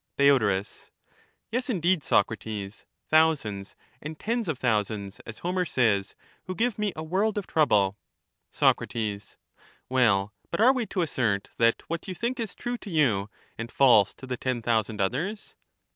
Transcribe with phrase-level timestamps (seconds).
[0.17, 0.65] Theod,
[1.51, 6.91] Yes, indeed, Socrates, thousands and tens of thou sands, as Homer says, who give me
[6.95, 7.99] a world of trouble.
[8.49, 8.81] Soc.
[9.89, 13.29] Well, but are we to assert that what you think is true to you
[13.59, 15.53] and false to the ten thousand others